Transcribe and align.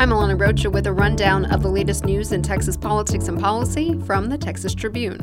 I'm 0.00 0.08
Alana 0.08 0.40
Rocha 0.40 0.70
with 0.70 0.86
a 0.86 0.94
rundown 0.94 1.44
of 1.52 1.62
the 1.62 1.68
latest 1.68 2.06
news 2.06 2.32
in 2.32 2.40
Texas 2.40 2.74
politics 2.74 3.28
and 3.28 3.38
policy 3.38 4.00
from 4.06 4.30
the 4.30 4.38
Texas 4.38 4.74
Tribune. 4.74 5.20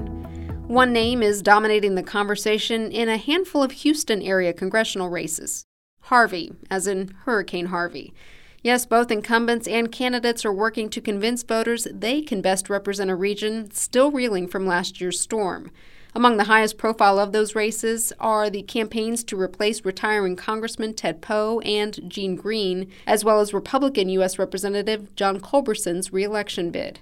One 0.68 0.94
name 0.94 1.24
is 1.24 1.42
dominating 1.42 1.96
the 1.96 2.04
conversation 2.04 2.92
in 2.92 3.10
a 3.10 3.18
handful 3.18 3.64
of 3.64 3.72
Houston 3.72 4.22
area 4.22 4.54
congressional 4.54 5.10
races 5.10 5.66
Harvey, 6.02 6.54
as 6.70 6.86
in 6.86 7.08
Hurricane 7.26 7.66
Harvey. 7.66 8.14
Yes, 8.62 8.86
both 8.86 9.10
incumbents 9.10 9.68
and 9.68 9.92
candidates 9.92 10.46
are 10.46 10.54
working 10.54 10.90
to 10.90 11.02
convince 11.02 11.42
voters 11.42 11.88
they 11.92 12.22
can 12.22 12.44
best 12.44 12.70
represent 12.70 13.10
a 13.10 13.16
region 13.16 13.72
still 13.72 14.12
reeling 14.12 14.48
from 14.48 14.68
last 14.68 15.02
year's 15.02 15.20
storm. 15.20 15.72
Among 16.18 16.38
the 16.38 16.46
highest 16.46 16.80
profile 16.80 17.20
of 17.20 17.32
those 17.32 17.54
races 17.54 18.12
are 18.20 18.50
the 18.50 18.64
campaigns 18.64 19.24
to 19.26 19.40
replace 19.40 19.86
retiring 19.86 20.36
Congressman 20.36 20.96
Ted 20.96 21.22
Poe 21.22 21.60
and 21.60 22.10
Gene 22.10 22.36
Green, 22.36 22.92
as 23.06 23.24
well 23.24 23.40
as 23.40 23.54
Republican 23.54 24.10
U.S. 24.10 24.40
Representative 24.40 25.16
John 25.16 25.40
Culberson's 25.40 26.12
reelection 26.12 26.72
bid. 26.72 27.02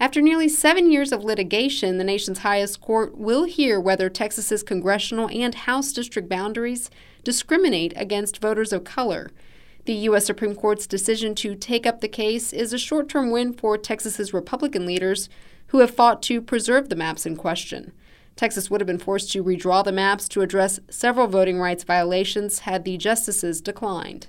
After 0.00 0.20
nearly 0.20 0.48
seven 0.48 0.90
years 0.90 1.12
of 1.12 1.22
litigation, 1.22 1.98
the 1.98 2.04
nation's 2.04 2.40
highest 2.40 2.80
court 2.80 3.16
will 3.16 3.44
hear 3.44 3.78
whether 3.78 4.08
Texas's 4.08 4.64
congressional 4.64 5.28
and 5.30 5.54
House 5.54 5.92
district 5.92 6.28
boundaries 6.28 6.90
discriminate 7.22 7.92
against 7.94 8.42
voters 8.42 8.72
of 8.72 8.82
color. 8.82 9.30
The 9.84 9.94
U.S. 9.94 10.26
Supreme 10.26 10.56
Court's 10.56 10.88
decision 10.88 11.36
to 11.36 11.54
take 11.54 11.86
up 11.86 12.00
the 12.00 12.08
case 12.08 12.52
is 12.52 12.72
a 12.72 12.78
short 12.78 13.08
term 13.08 13.30
win 13.30 13.52
for 13.52 13.78
Texas's 13.78 14.34
Republican 14.34 14.84
leaders 14.84 15.28
who 15.68 15.78
have 15.78 15.94
fought 15.94 16.20
to 16.22 16.42
preserve 16.42 16.88
the 16.88 16.96
maps 16.96 17.24
in 17.24 17.36
question. 17.36 17.92
Texas 18.40 18.70
would 18.70 18.80
have 18.80 18.86
been 18.86 18.96
forced 18.96 19.30
to 19.30 19.44
redraw 19.44 19.84
the 19.84 19.92
maps 19.92 20.26
to 20.26 20.40
address 20.40 20.80
several 20.88 21.26
voting 21.26 21.58
rights 21.58 21.84
violations 21.84 22.60
had 22.60 22.86
the 22.86 22.96
justices 22.96 23.60
declined. 23.60 24.28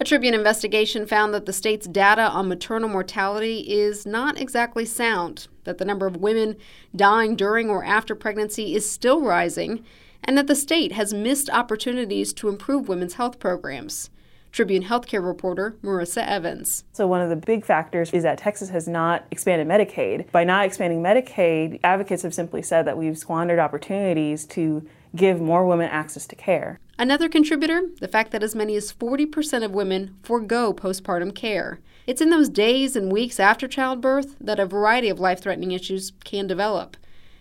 A 0.00 0.04
Tribune 0.04 0.32
investigation 0.32 1.06
found 1.06 1.34
that 1.34 1.44
the 1.44 1.52
state's 1.52 1.86
data 1.86 2.22
on 2.22 2.48
maternal 2.48 2.88
mortality 2.88 3.58
is 3.70 4.06
not 4.06 4.40
exactly 4.40 4.86
sound, 4.86 5.48
that 5.64 5.76
the 5.76 5.84
number 5.84 6.06
of 6.06 6.16
women 6.16 6.56
dying 6.96 7.36
during 7.36 7.68
or 7.68 7.84
after 7.84 8.14
pregnancy 8.14 8.74
is 8.74 8.90
still 8.90 9.20
rising, 9.20 9.84
and 10.24 10.38
that 10.38 10.46
the 10.46 10.56
state 10.56 10.92
has 10.92 11.12
missed 11.12 11.50
opportunities 11.50 12.32
to 12.32 12.48
improve 12.48 12.88
women's 12.88 13.14
health 13.14 13.38
programs. 13.38 14.08
Tribune 14.52 14.84
healthcare 14.84 15.24
reporter 15.24 15.76
Marissa 15.82 16.26
Evans. 16.26 16.84
So, 16.92 17.06
one 17.06 17.20
of 17.20 17.30
the 17.30 17.36
big 17.36 17.64
factors 17.64 18.10
is 18.12 18.24
that 18.24 18.38
Texas 18.38 18.68
has 18.70 18.88
not 18.88 19.26
expanded 19.30 19.68
Medicaid. 19.68 20.30
By 20.32 20.44
not 20.44 20.64
expanding 20.64 21.02
Medicaid, 21.02 21.80
advocates 21.84 22.22
have 22.22 22.34
simply 22.34 22.62
said 22.62 22.86
that 22.86 22.98
we've 22.98 23.16
squandered 23.16 23.58
opportunities 23.58 24.44
to 24.46 24.86
give 25.14 25.40
more 25.40 25.66
women 25.66 25.88
access 25.88 26.26
to 26.26 26.36
care. 26.36 26.80
Another 26.98 27.28
contributor, 27.28 27.82
the 28.00 28.08
fact 28.08 28.30
that 28.32 28.42
as 28.42 28.54
many 28.54 28.76
as 28.76 28.92
40% 28.92 29.64
of 29.64 29.72
women 29.72 30.16
forego 30.22 30.72
postpartum 30.72 31.34
care. 31.34 31.80
It's 32.06 32.20
in 32.20 32.30
those 32.30 32.48
days 32.48 32.96
and 32.96 33.10
weeks 33.10 33.40
after 33.40 33.66
childbirth 33.68 34.36
that 34.40 34.60
a 34.60 34.66
variety 34.66 35.08
of 35.08 35.20
life 35.20 35.40
threatening 35.40 35.72
issues 35.72 36.12
can 36.24 36.46
develop. 36.46 36.96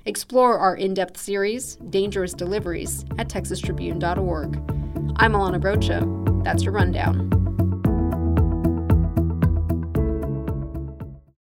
Explore 0.05 0.57
our 0.57 0.75
in 0.75 0.94
depth 0.94 1.17
series, 1.17 1.75
Dangerous 1.75 2.33
Deliveries, 2.33 3.03
at 3.17 3.27
texastribune.org. 3.29 4.55
I'm 5.17 5.33
Alana 5.33 5.63
Rocha. 5.63 6.19
That's 6.50 6.64
your 6.64 6.73
rundown. 6.73 7.38